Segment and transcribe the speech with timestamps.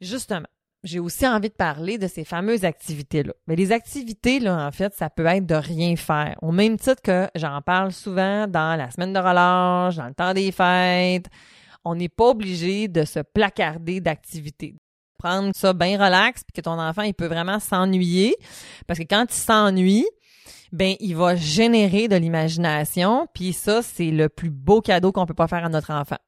[0.00, 0.46] Justement,
[0.84, 3.32] j'ai aussi envie de parler de ces fameuses activités-là.
[3.46, 6.36] Mais les activités, là, en fait, ça peut être de rien faire.
[6.42, 10.34] Au même titre que j'en parle souvent dans la semaine de relâche, dans le temps
[10.34, 11.26] des fêtes.
[11.84, 14.74] On n'est pas obligé de se placarder d'activités.
[15.18, 18.36] Prendre ça bien relax, puis que ton enfant, il peut vraiment s'ennuyer.
[18.86, 20.06] Parce que quand il s'ennuie,
[20.72, 25.32] ben il va générer de l'imagination, puis ça, c'est le plus beau cadeau qu'on peut
[25.32, 26.18] pas faire à notre enfant.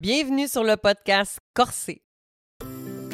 [0.00, 2.02] Bienvenue sur le podcast Corsé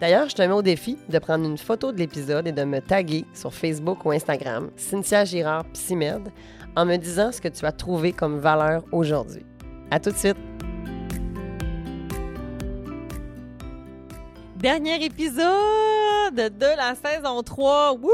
[0.00, 2.80] D'ailleurs, je te mets au défi de prendre une photo de l'épisode et de me
[2.80, 6.28] taguer sur Facebook ou Instagram, Cynthia Girard Psymed,
[6.76, 9.44] en me disant ce que tu as trouvé comme valeur aujourd'hui.
[9.90, 10.36] À tout de suite!
[14.54, 15.44] Dernier épisode
[16.34, 17.94] de la saison 3.
[17.94, 18.12] Wouhou!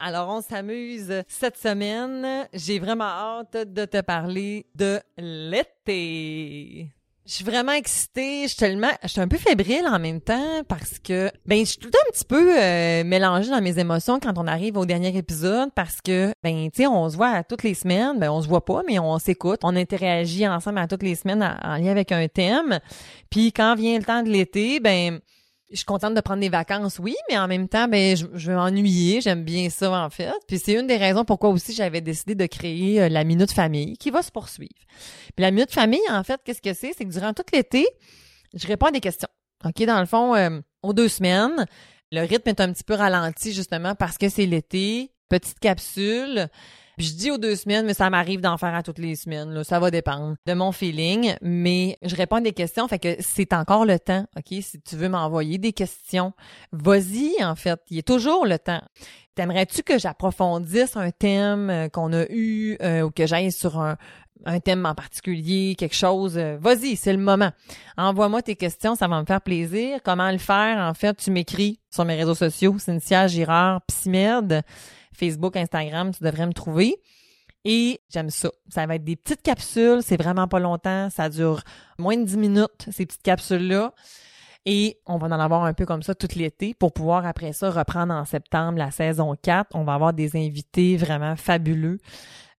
[0.00, 2.48] Alors, on s'amuse cette semaine.
[2.52, 6.92] J'ai vraiment hâte de te parler de l'été.
[7.28, 10.62] Je suis vraiment excitée, je suis tellement, je suis un peu fébrile en même temps
[10.66, 14.38] parce que, ben, je suis tout un petit peu euh, mélangée dans mes émotions quand
[14.38, 17.74] on arrive au dernier épisode parce que, ben, tu sais, on se voit toutes les
[17.74, 21.16] semaines, ben, on se voit pas, mais on s'écoute, on interagit ensemble à toutes les
[21.16, 22.80] semaines en lien avec un thème.
[23.28, 25.20] Puis quand vient le temps de l'été, ben,
[25.70, 28.50] je suis contente de prendre des vacances, oui, mais en même temps, ben, je, je
[28.50, 29.20] vais m'ennuyer.
[29.20, 30.32] J'aime bien ça, en fait.
[30.46, 33.96] Puis c'est une des raisons pourquoi aussi j'avais décidé de créer euh, la Minute Famille,
[33.98, 34.72] qui va se poursuivre.
[35.36, 36.92] Puis la Minute Famille, en fait, qu'est-ce que c'est?
[36.96, 37.86] C'est que durant tout l'été,
[38.54, 39.28] je réponds à des questions.
[39.64, 41.66] OK, dans le fond, euh, aux deux semaines,
[42.12, 45.12] le rythme est un petit peu ralenti, justement, parce que c'est l'été.
[45.28, 46.48] Petite capsule
[47.06, 49.50] je dis aux deux semaines, mais ça m'arrive d'en faire à toutes les semaines.
[49.50, 49.64] Là.
[49.64, 51.34] Ça va dépendre de mon feeling.
[51.42, 52.88] Mais je réponds à des questions.
[52.88, 54.26] Fait que c'est encore le temps.
[54.36, 54.58] OK?
[54.60, 56.32] Si tu veux m'envoyer des questions,
[56.72, 57.80] vas-y, en fait.
[57.90, 58.82] Il y a toujours le temps.
[59.38, 63.96] T'aimerais-tu que j'approfondisse un thème euh, qu'on a eu euh, ou que j'aille sur un,
[64.64, 67.50] thème en particulier, quelque chose, euh, vas-y, c'est le moment.
[67.96, 70.00] Envoie-moi tes questions, ça va me faire plaisir.
[70.04, 70.78] Comment le faire?
[70.78, 74.64] En fait, tu m'écris sur mes réseaux sociaux, Cynthia Girard, Psymed.
[75.18, 76.96] Facebook, Instagram, tu devrais me trouver.
[77.64, 78.50] Et j'aime ça.
[78.68, 81.62] Ça va être des petites capsules, c'est vraiment pas longtemps, ça dure
[81.98, 83.92] moins de 10 minutes, ces petites capsules-là.
[84.64, 87.70] Et on va en avoir un peu comme ça tout l'été pour pouvoir après ça
[87.70, 89.70] reprendre en septembre la saison 4.
[89.74, 91.98] On va avoir des invités vraiment fabuleux.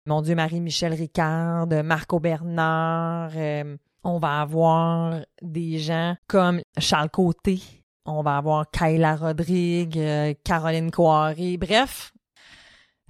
[0.07, 3.33] Mon Dieu, Marie-Michel Ricard, Marco Bernard.
[3.37, 7.61] Euh, on va avoir des gens comme Charles Côté.
[8.07, 11.59] On va avoir Kayla Rodrigue, euh, Caroline Coiré.
[11.59, 12.13] Bref,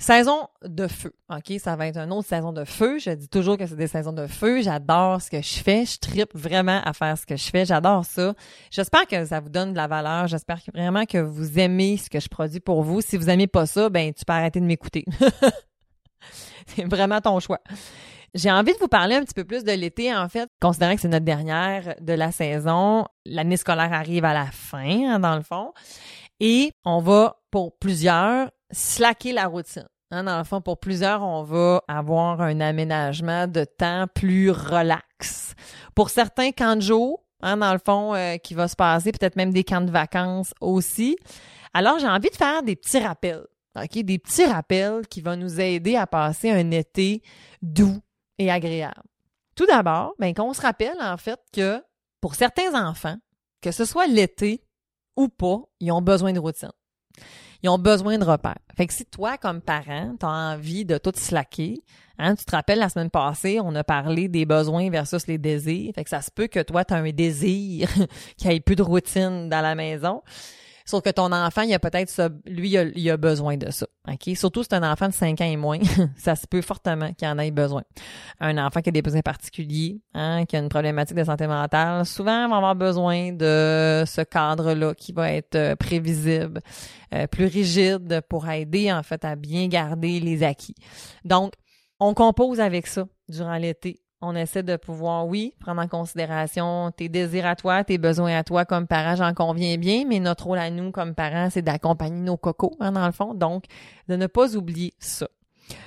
[0.01, 1.59] Saison de feu, OK?
[1.59, 2.99] Ça va être une autre saison de feu.
[3.01, 4.63] Je dis toujours que c'est des saisons de feu.
[4.63, 5.85] J'adore ce que je fais.
[5.85, 7.65] Je tripe vraiment à faire ce que je fais.
[7.65, 8.35] J'adore ça.
[8.71, 10.29] J'espère que ça vous donne de la valeur.
[10.29, 13.01] J'espère vraiment que vous aimez ce que je produis pour vous.
[13.01, 15.05] Si vous aimez pas ça, ben tu peux arrêter de m'écouter.
[16.67, 17.61] c'est vraiment ton choix.
[18.35, 21.01] J'ai envie de vous parler un petit peu plus de l'été, en fait, considérant que
[21.01, 23.07] c'est notre dernière de la saison.
[23.25, 25.73] L'année scolaire arrive à la fin, hein, dans le fond.
[26.39, 29.89] Et on va, pour plusieurs, slacker la routine.
[30.11, 35.55] Hein, dans le fond, pour plusieurs, on va avoir un aménagement de temps plus relax.
[35.95, 39.37] Pour certains, camps de jour, hein, dans le fond, euh, qui va se passer, peut-être
[39.37, 41.17] même des camps de vacances aussi.
[41.75, 43.45] Alors, j'ai envie de faire des petits rappels.
[43.77, 43.99] OK?
[43.99, 47.23] Des petits rappels qui vont nous aider à passer un été
[47.61, 48.01] doux
[48.39, 49.03] et agréable.
[49.55, 51.83] Tout d'abord, ben, qu'on se rappelle, en fait, que
[52.21, 53.17] pour certains enfants,
[53.61, 54.63] que ce soit l'été
[55.17, 56.73] ou pas, ils ont besoin de routine
[57.63, 58.59] ils ont besoin de repères.
[58.77, 61.83] Fait que si toi, comme parent, tu as envie de tout slacker,
[62.19, 65.93] hein, tu te rappelles la semaine passée, on a parlé des besoins versus les désirs.
[65.95, 67.89] Fait que ça se peut que toi, tu as un désir
[68.37, 70.23] qu'il n'y ait plus de routine dans la maison.
[70.85, 73.87] Sauf que ton enfant, il a peut-être ça, lui, il a, besoin de ça.
[74.13, 74.37] OK?
[74.37, 75.79] Surtout si c'est un enfant de 5 ans et moins,
[76.17, 77.83] ça se peut fortement qu'il en ait besoin.
[78.41, 82.07] Un enfant qui a des besoins particuliers, hein, qui a une problématique de santé mentale,
[82.07, 86.61] souvent va avoir besoin de ce cadre-là qui va être euh, prévisible,
[87.15, 90.75] euh, plus rigide pour aider, en fait, à bien garder les acquis.
[91.25, 91.53] Donc,
[92.01, 97.09] on compose avec ça durant l'été on essaie de pouvoir, oui, prendre en considération tes
[97.09, 100.59] désirs à toi, tes besoins à toi comme parent, j'en conviens bien, mais notre rôle
[100.59, 103.35] à nous comme parents, c'est d'accompagner nos cocos, hein, dans le fond.
[103.35, 103.65] Donc,
[104.09, 105.29] de ne pas oublier ça.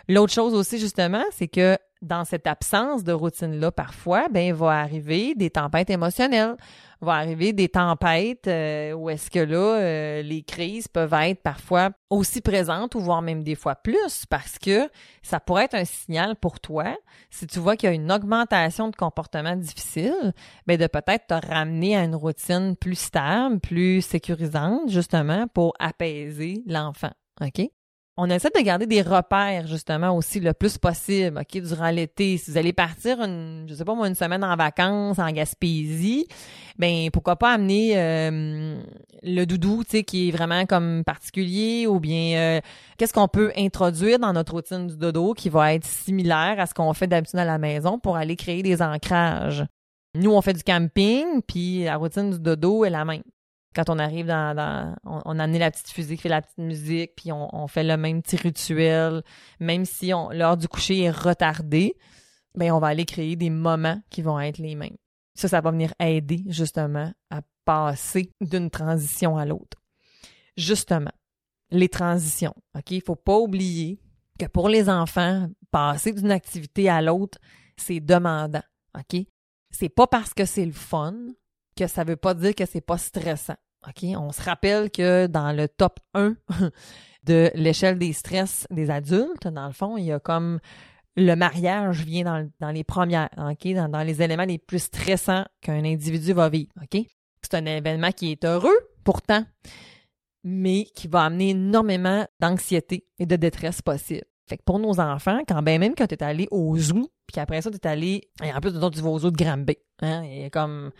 [0.08, 4.80] L'autre chose aussi, justement, c'est que dans cette absence de routine-là, parfois, ben, il va
[4.80, 6.56] arriver des tempêtes émotionnelles,
[7.02, 11.90] va arriver des tempêtes euh, où est-ce que là, euh, les crises peuvent être parfois
[12.10, 14.90] aussi présentes ou voire même des fois plus parce que
[15.22, 16.96] ça pourrait être un signal pour toi
[17.30, 20.34] si tu vois qu'il y a une augmentation de comportements difficiles,
[20.68, 26.64] ben de peut-être te ramener à une routine plus stable, plus sécurisante justement pour apaiser
[26.68, 27.12] l'enfant.
[27.42, 27.70] OK?
[28.18, 32.38] On essaie de garder des repères justement aussi le plus possible, OK, durant l'été.
[32.38, 36.28] Si vous allez partir une, je sais pas moi, une semaine en vacances en Gaspésie,
[36.78, 38.82] ben pourquoi pas amener euh,
[39.24, 42.62] le doudou, tu sais, qui est vraiment comme particulier, ou bien euh,
[42.98, 46.74] qu'est-ce qu'on peut introduire dans notre routine du dodo qui va être similaire à ce
[46.74, 49.66] qu'on fait d'habitude à la maison pour aller créer des ancrages?
[50.16, 53.24] Nous, on fait du camping, puis la routine du dodo est la même
[53.74, 57.32] quand on arrive dans, on, a amené la petite fusée fait la petite musique, puis
[57.32, 59.24] on, fait le même petit rituel,
[59.60, 61.96] même si l'heure du coucher est retardée,
[62.56, 64.98] ben on va aller créer des moments qui vont être les mêmes.
[65.36, 69.82] Ça, ça va venir aider justement à passer d'une transition à l'autre.
[70.58, 71.14] Justement,
[71.70, 72.54] les transitions.
[72.76, 72.92] OK?
[72.92, 74.02] Il faut pas oublier
[74.38, 77.38] que pour les enfants, passer d'une activité à l'autre,
[77.78, 78.64] c'est demandant.
[78.98, 79.26] OK?
[79.70, 81.16] C'est pas parce que c'est le fun
[81.76, 83.56] que ça veut pas dire que c'est pas stressant.
[83.88, 84.04] OK?
[84.18, 86.36] On se rappelle que dans le top 1
[87.24, 90.60] de l'échelle des stress des adultes, dans le fond, il y a comme
[91.18, 93.74] le mariage vient dans, les premières, OK?
[93.74, 96.72] Dans, les éléments les plus stressants qu'un individu va vivre.
[96.82, 97.06] OK?
[97.42, 99.44] C'est un événement qui est heureux, pourtant,
[100.44, 104.24] mais qui va amener énormément d'anxiété et de détresse possible.
[104.48, 107.40] Fait que pour nos enfants, quand ben même quand tu es allé au zoo, puis
[107.40, 109.78] après ça, tu es allé, et en plus, tu vas au zoo de Granby.
[110.02, 110.24] Hein?
[110.24, 110.92] Et comme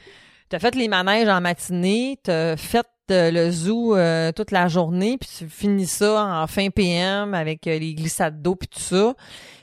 [0.52, 5.18] T'as fait les manèges en matinée, t'as fait euh, le zoo euh, toute la journée,
[5.18, 9.16] puis tu finis ça en fin PM avec euh, les glissades d'eau puis tout ça.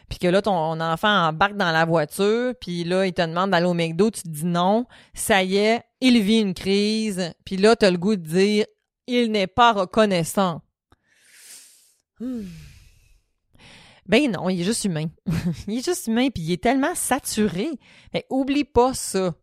[0.09, 3.67] Puis que là, ton enfant embarque dans la voiture, puis là, il te demande d'aller
[3.67, 4.87] au McDo, tu te dis non.
[5.13, 7.35] Ça y est, il vit une crise.
[7.45, 8.65] Puis là, t'as le goût de dire,
[9.07, 10.63] il n'est pas reconnaissant.
[12.19, 12.47] Hmm.
[14.07, 15.09] Ben non, il est juste humain.
[15.69, 17.69] il est juste humain, puis il est tellement saturé.
[18.15, 19.35] Mais oublie pas ça.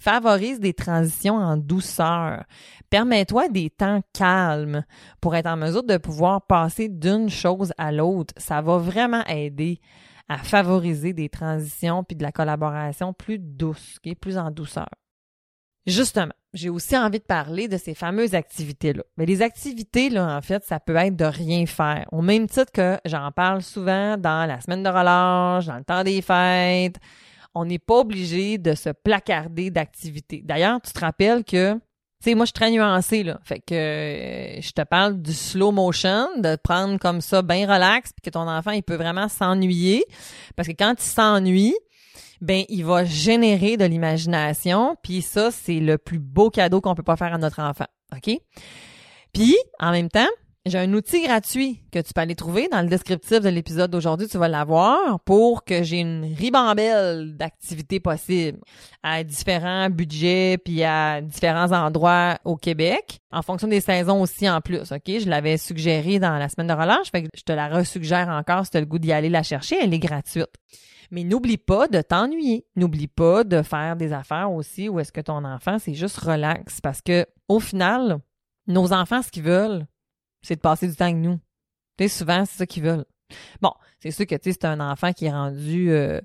[0.00, 2.44] Favorise des transitions en douceur.
[2.88, 4.82] Permets-toi des temps calmes
[5.20, 8.32] pour être en mesure de pouvoir passer d'une chose à l'autre.
[8.38, 9.78] Ça va vraiment aider
[10.26, 14.88] à favoriser des transitions puis de la collaboration plus douce, qui est plus en douceur.
[15.86, 19.02] Justement, j'ai aussi envie de parler de ces fameuses activités-là.
[19.18, 22.06] Mais les activités, là, en fait, ça peut être de rien faire.
[22.10, 26.04] Au même titre que j'en parle souvent dans la semaine de relâche, dans le temps
[26.04, 26.98] des fêtes,
[27.54, 30.42] on n'est pas obligé de se placarder d'activités.
[30.44, 31.74] D'ailleurs, tu te rappelles que
[32.22, 33.40] tu sais, moi, je suis très nuancée, là.
[33.44, 38.12] Fait que euh, je te parle du slow motion, de prendre comme ça bien relax,
[38.12, 40.04] puis que ton enfant, il peut vraiment s'ennuyer.
[40.54, 41.74] Parce que quand il s'ennuie,
[42.42, 47.02] ben il va générer de l'imagination, puis ça, c'est le plus beau cadeau qu'on peut
[47.02, 47.86] pas faire à notre enfant.
[48.14, 48.38] OK?
[49.32, 50.28] Puis, en même temps,
[50.66, 54.28] j'ai un outil gratuit que tu peux aller trouver dans le descriptif de l'épisode d'aujourd'hui.
[54.28, 58.58] Tu vas l'avoir pour que j'ai une ribambelle d'activités possibles
[59.02, 64.60] à différents budgets puis à différents endroits au Québec, en fonction des saisons aussi en
[64.60, 64.92] plus.
[64.92, 68.28] Ok, je l'avais suggéré dans la semaine de relâche, fait que je te la resuggère
[68.28, 69.78] encore si tu as le goût d'y aller la chercher.
[69.80, 70.50] Elle est gratuite.
[71.10, 72.66] Mais n'oublie pas de t'ennuyer.
[72.76, 76.82] N'oublie pas de faire des affaires aussi où est-ce que ton enfant c'est juste relax
[76.82, 78.18] parce que au final,
[78.66, 79.86] nos enfants ce qu'ils veulent
[80.42, 81.38] c'est de passer du temps avec nous.
[81.98, 83.04] Tu sais, souvent, c'est ça qu'ils veulent.
[83.60, 86.20] Bon, c'est sûr que, tu sais, c'est un enfant qui est rendu euh,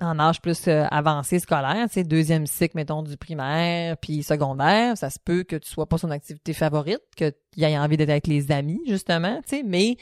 [0.00, 4.96] en âge plus euh, avancé scolaire, tu sais, deuxième cycle, mettons, du primaire, puis secondaire,
[4.96, 8.10] ça se peut que tu sois pas son activité favorite, que qu'il ait envie d'être
[8.10, 9.96] avec les amis, justement, tu sais, mais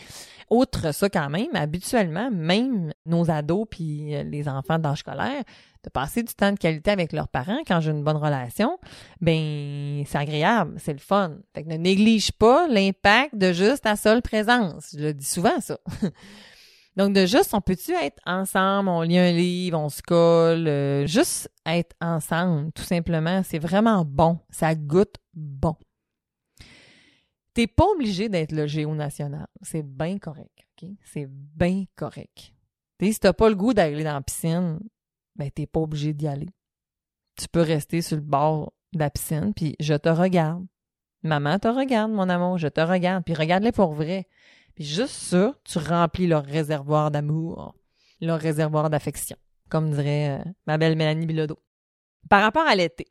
[0.50, 5.44] autre ça quand même, habituellement, même nos ados puis euh, les enfants d'âge scolaire,
[5.84, 8.78] de passer du temps de qualité avec leurs parents quand j'ai une bonne relation,
[9.20, 11.36] ben c'est agréable, c'est le fun.
[11.54, 14.94] Fait que ne néglige pas l'impact de juste ta seule présence.
[14.96, 15.78] Je le dis souvent ça.
[16.96, 21.06] Donc de juste, on peut-tu être ensemble, on lit un livre, on se colle, euh,
[21.06, 25.74] juste être ensemble, tout simplement, c'est vraiment bon, ça goûte bon.
[27.52, 30.90] T'es pas obligé d'être le géo national, c'est bien correct, ok?
[31.04, 32.52] C'est bien correct.
[32.98, 34.78] T'sais, si t'as pas le goût d'aller dans la piscine,
[35.36, 36.48] ben t'es pas obligé d'y aller.
[37.36, 40.64] Tu peux rester sur le bord de la piscine, puis je te regarde.
[41.22, 44.28] Maman te regarde, mon amour, je te regarde, puis regarde-les pour vrai.
[44.74, 47.74] Puis juste ça, tu remplis leur réservoir d'amour,
[48.20, 49.36] leur réservoir d'affection,
[49.68, 51.58] comme dirait euh, ma belle Mélanie Bilodeau.
[52.28, 53.06] Par rapport à l'été,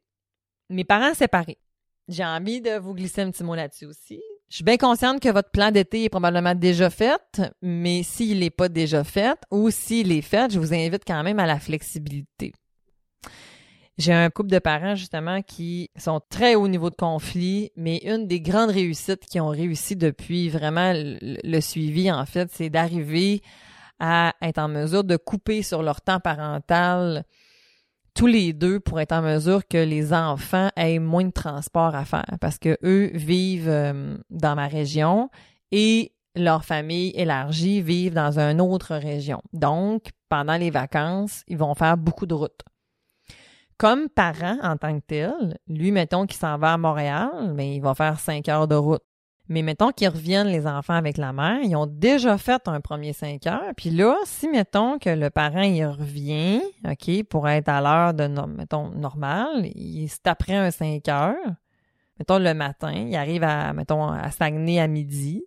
[0.69, 1.59] mes parents séparés.
[2.07, 4.21] J'ai envie de vous glisser un petit mot là-dessus aussi.
[4.53, 8.51] Je suis bien consciente que votre plan d'été est probablement déjà fait, mais s'il n'est
[8.51, 12.53] pas déjà fait ou s'il est fait, je vous invite quand même à la flexibilité.
[13.97, 18.27] J'ai un couple de parents justement qui sont très haut niveau de conflit, mais une
[18.27, 23.41] des grandes réussites qui ont réussi depuis vraiment le, suivi, en fait, c'est d'arriver
[23.99, 27.25] à être en mesure de couper sur leur temps parental
[28.15, 32.05] tous les deux pour être en mesure que les enfants aient moins de transport à
[32.05, 35.29] faire parce que eux vivent euh, dans ma région
[35.71, 39.41] et leur famille élargie vivent dans une autre région.
[39.53, 42.61] Donc, pendant les vacances, ils vont faire beaucoup de routes.
[43.77, 47.81] Comme parent en tant que tel, lui, mettons qu'il s'en va à Montréal, mais il
[47.81, 49.03] va faire cinq heures de route.
[49.53, 53.13] Mais mettons qu'ils reviennent les enfants avec la mère, ils ont déjà fait un premier
[53.13, 53.71] 5 heures.
[53.77, 58.25] Puis là, si mettons que le parent il revient, OK, pour être à l'heure de
[58.47, 61.35] mettons normal, il c'est après un 5 heures.
[62.17, 65.45] Mettons le matin, il arrive à mettons à Saguenay à midi.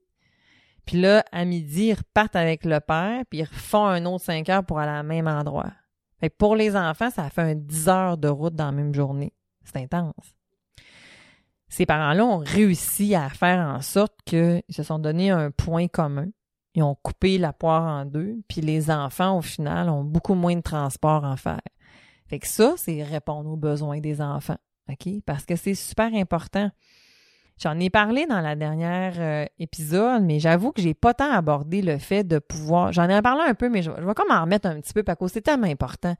[0.84, 4.48] Puis là, à midi, ils repartent avec le père, puis ils refont un autre 5
[4.50, 5.72] heures pour aller au même endroit.
[6.20, 9.32] Fait pour les enfants, ça fait un 10 heures de route dans la même journée.
[9.64, 10.35] C'est intense
[11.68, 16.28] ces parents-là ont réussi à faire en sorte qu'ils se sont donné un point commun.
[16.74, 20.54] Ils ont coupé la poire en deux, puis les enfants, au final, ont beaucoup moins
[20.54, 21.62] de transport en faire.
[22.28, 24.58] Fait que ça, c'est répondre aux besoins des enfants,
[24.90, 25.08] OK?
[25.24, 26.70] Parce que c'est super important.
[27.58, 31.80] J'en ai parlé dans la dernière euh, épisode, mais j'avoue que j'ai pas tant abordé
[31.80, 32.92] le fait de pouvoir.
[32.92, 35.02] J'en ai parlé un peu, mais je, je vais comme en remettre un petit peu
[35.02, 36.14] parce que c'est tellement important.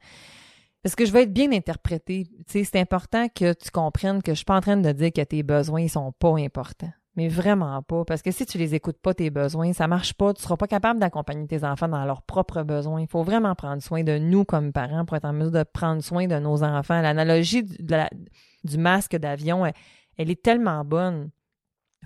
[0.83, 2.27] Parce que je veux être bien interprété.
[2.47, 5.43] c'est important que tu comprennes que je suis pas en train de dire que tes
[5.43, 6.91] besoins ne sont pas importants.
[7.17, 8.05] Mais vraiment pas.
[8.05, 10.35] Parce que si tu les écoutes pas, tes besoins, ça marche pas.
[10.35, 13.01] Tu seras pas capable d'accompagner tes enfants dans leurs propres besoins.
[13.01, 16.03] Il faut vraiment prendre soin de nous comme parents pour être en mesure de prendre
[16.03, 17.01] soin de nos enfants.
[17.01, 21.31] L'analogie du, masque d'avion, elle, est tellement bonne.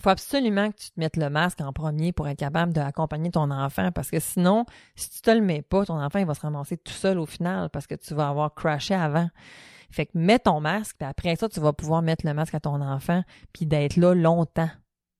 [0.01, 3.29] Il faut absolument que tu te mettes le masque en premier pour être capable d'accompagner
[3.29, 4.65] ton enfant parce que sinon,
[4.95, 7.27] si tu te le mets pas, ton enfant il va se ramasser tout seul au
[7.27, 9.29] final parce que tu vas avoir crashé avant.
[9.91, 12.59] Fait que mets ton masque, puis après ça, tu vas pouvoir mettre le masque à
[12.59, 13.21] ton enfant,
[13.53, 14.71] puis d'être là longtemps.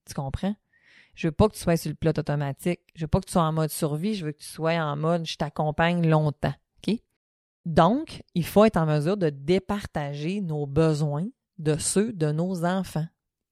[0.08, 0.56] Tu comprends?
[1.14, 2.80] Je veux pas que tu sois sur le pilote automatique.
[2.96, 4.16] Je veux pas que tu sois en mode survie.
[4.16, 6.56] Je veux que tu sois en mode je t'accompagne longtemps.
[6.88, 6.96] OK?
[7.66, 11.28] Donc, il faut être en mesure de départager nos besoins
[11.60, 13.06] de ceux de nos enfants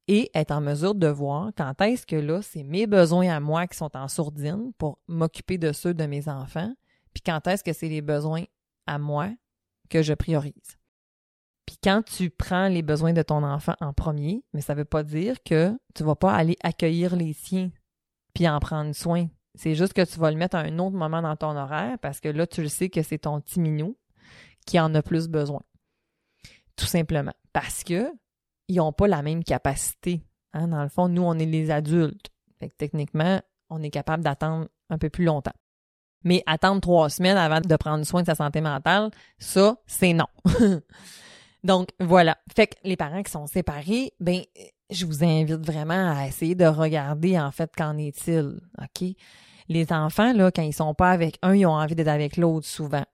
[0.09, 3.67] et être en mesure de voir quand est-ce que là, c'est mes besoins à moi
[3.67, 6.73] qui sont en sourdine pour m'occuper de ceux de mes enfants,
[7.13, 8.43] puis quand est-ce que c'est les besoins
[8.87, 9.29] à moi
[9.87, 10.79] que je priorise.
[11.67, 14.85] Puis quand tu prends les besoins de ton enfant en premier, mais ça ne veut
[14.85, 17.69] pas dire que tu vas pas aller accueillir les siens
[18.33, 19.27] puis en prendre soin.
[19.53, 22.19] C'est juste que tu vas le mettre à un autre moment dans ton horaire parce
[22.19, 23.95] que là, tu le sais que c'est ton petit minou
[24.65, 25.61] qui en a plus besoin.
[26.75, 27.33] Tout simplement.
[27.53, 28.11] Parce que
[28.69, 30.21] ils n'ont pas la même capacité.
[30.53, 30.69] Hein?
[30.69, 32.31] Dans le fond, nous, on est les adultes.
[32.59, 35.53] Fait que techniquement, on est capable d'attendre un peu plus longtemps.
[36.23, 39.09] Mais attendre trois semaines avant de prendre soin de sa santé mentale,
[39.39, 40.27] ça, c'est non.
[41.63, 42.37] Donc, voilà.
[42.55, 44.41] Fait que les parents qui sont séparés, ben,
[44.89, 48.59] je vous invite vraiment à essayer de regarder, en fait, qu'en est-il.
[48.81, 49.09] OK?
[49.67, 52.67] Les enfants, là, quand ils sont pas avec un, ils ont envie d'être avec l'autre
[52.67, 53.05] souvent.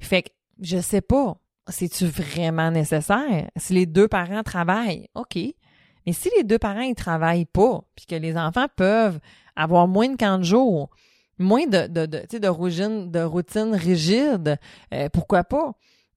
[0.00, 3.50] Fait que, je sais pas c'est-tu vraiment nécessaire?
[3.56, 5.36] Si les deux parents travaillent, OK.
[5.36, 9.18] Mais si les deux parents ne travaillent pas, puis que les enfants peuvent
[9.56, 10.90] avoir moins de 40 jours,
[11.38, 14.58] moins de, de, de, de, routine, de routine rigide,
[14.94, 15.72] euh, pourquoi pas?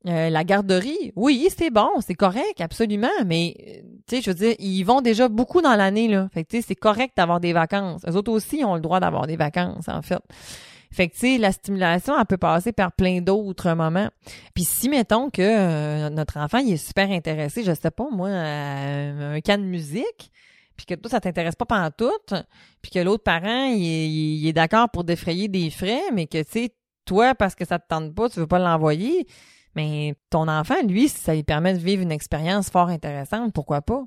[0.08, 4.36] Euh, la garderie, oui, c'est bon, c'est correct, absolument, mais euh, tu sais, je veux
[4.36, 6.30] dire, ils vont déjà beaucoup dans l'année là.
[6.34, 8.02] Fait que tu sais, c'est correct d'avoir des vacances.
[8.08, 10.22] Les autres aussi ont le droit d'avoir des vacances en fait.
[10.92, 14.10] Fait que, tu sais, la stimulation, elle peut passer par plein d'autres moments.
[14.56, 18.30] Puis si, mettons que euh, notre enfant, il est super intéressé, je sais pas, moi,
[18.30, 20.32] à un cas de musique,
[20.76, 22.36] puis que toi, ça t'intéresse pas pendant tout,
[22.82, 26.76] puis que l'autre parent, il est, d'accord pour défrayer des frais, mais que, tu sais,
[27.06, 29.28] toi, parce que ça te tente pas, tu veux pas l'envoyer,
[29.76, 34.06] mais ton enfant, lui, ça lui permet de vivre une expérience fort intéressante, pourquoi pas?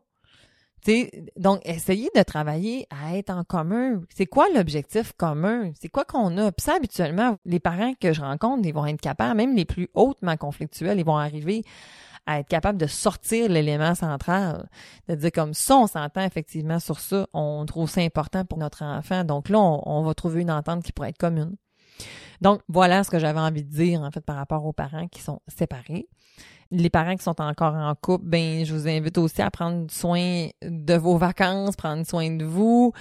[1.37, 4.01] Donc, essayer de travailler à être en commun.
[4.15, 5.71] C'est quoi l'objectif commun?
[5.81, 6.51] C'est quoi qu'on a?
[6.51, 9.89] Puis ça, habituellement, les parents que je rencontre, ils vont être capables, même les plus
[9.95, 11.62] hautement conflictuels, ils vont arriver
[12.27, 14.69] à être capables de sortir l'élément central.
[15.09, 18.85] De dire comme ça, on s'entend effectivement sur ça, on trouve ça important pour notre
[18.85, 19.25] enfant.
[19.25, 21.57] Donc là, on va trouver une entente qui pourrait être commune.
[22.41, 25.23] Donc, voilà ce que j'avais envie de dire, en fait, par rapport aux parents qui
[25.23, 26.09] sont séparés
[26.73, 30.49] les parents qui sont encore en couple, ben je vous invite aussi à prendre soin
[30.62, 32.93] de vos vacances, prendre soin de vous,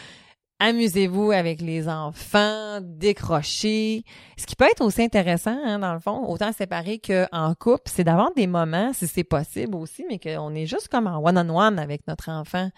[0.61, 4.03] amusez-vous avec les enfants, décrochez.
[4.37, 8.03] Ce qui peut être aussi intéressant, hein, dans le fond, autant séparé qu'en couple, c'est
[8.03, 12.07] d'avoir des moments, si c'est possible aussi, mais qu'on est juste comme en one-on-one avec
[12.07, 12.69] notre enfant.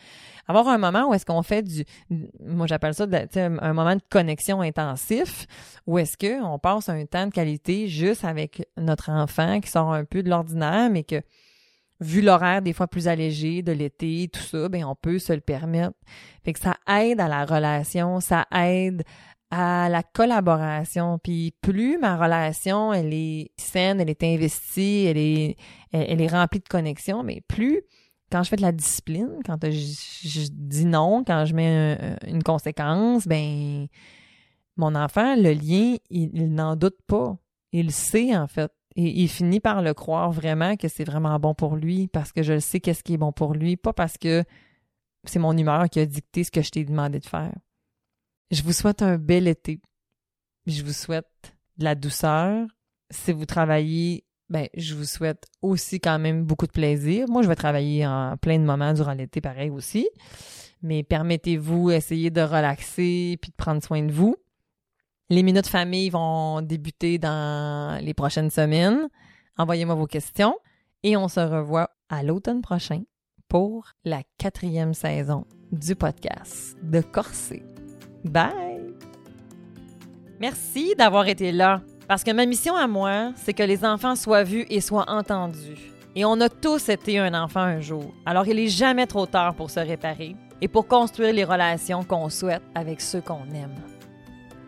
[0.48, 1.84] Avoir un moment où est-ce qu'on fait du,
[2.40, 5.46] moi j'appelle ça un moment de connexion intensif,
[5.86, 10.06] où est-ce qu'on passe un temps de qualité juste avec notre enfant qui sort un
[10.06, 11.22] peu de l'ordinaire, mais que
[12.04, 15.42] vu l'horaire des fois plus allégé de l'été, tout ça, ben on peut se le
[15.42, 15.96] permettre.
[16.44, 19.04] Fait que ça aide à la relation, ça aide
[19.50, 21.20] à la collaboration.
[21.20, 27.24] Puis plus ma relation, elle est saine, elle est investie, elle est, remplie de connexions,
[27.24, 27.82] mais plus
[28.32, 33.28] quand je fais de la discipline, quand je, dis non, quand je mets une conséquence,
[33.28, 33.88] ben
[34.76, 37.38] mon enfant, le lien, il, n'en doute pas.
[37.72, 38.72] Il sait en fait.
[38.96, 42.44] Et il finit par le croire vraiment que c'est vraiment bon pour lui parce que
[42.44, 44.44] je sais qu'est-ce qui est bon pour lui, pas parce que
[45.24, 47.54] c'est mon humeur qui a dicté ce que je t'ai demandé de faire.
[48.52, 49.82] Je vous souhaite un bel été.
[50.68, 52.68] Je vous souhaite de la douceur.
[53.10, 57.28] Si vous travaillez, ben, je vous souhaite aussi quand même beaucoup de plaisir.
[57.30, 60.08] Moi, je vais travailler en plein de moments durant l'été, pareil aussi.
[60.82, 64.36] Mais permettez-vous, essayez de relaxer puis de prendre soin de vous.
[65.30, 69.08] Les minutes famille vont débuter dans les prochaines semaines.
[69.58, 70.56] Envoyez-moi vos questions
[71.04, 73.04] et on se revoit à l'automne prochain
[73.48, 77.64] pour la quatrième saison du podcast de Corset.
[78.26, 78.94] Bye!
[80.40, 84.44] Merci d'avoir été là, parce que ma mission à moi, c'est que les enfants soient
[84.44, 85.94] vus et soient entendus.
[86.16, 89.56] Et on a tous été un enfant un jour, alors il n'est jamais trop tard
[89.56, 93.93] pour se réparer et pour construire les relations qu'on souhaite avec ceux qu'on aime.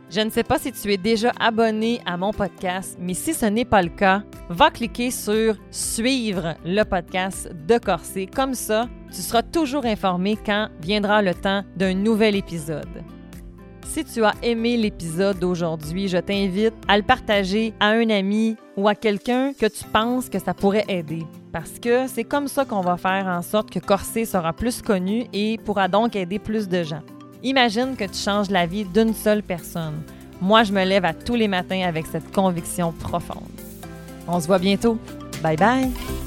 [0.10, 3.48] Je ne sais pas si tu es déjà abonné à mon podcast, mais si ce
[3.48, 8.28] n'est pas le cas, va cliquer sur Suivre le podcast de Corset.
[8.28, 13.04] Comme ça, tu seras toujours informé quand viendra le temps d'un nouvel épisode.
[13.84, 18.88] Si tu as aimé l'épisode d'aujourd'hui, je t'invite à le partager à un ami ou
[18.88, 21.24] à quelqu'un que tu penses que ça pourrait aider.
[21.52, 25.26] Parce que c'est comme ça qu'on va faire en sorte que Corset sera plus connu
[25.34, 27.02] et pourra donc aider plus de gens.
[27.46, 30.02] Imagine que tu changes la vie d'une seule personne.
[30.42, 33.44] Moi, je me lève à tous les matins avec cette conviction profonde.
[34.28, 34.98] On se voit bientôt.
[35.44, 36.25] Bye bye!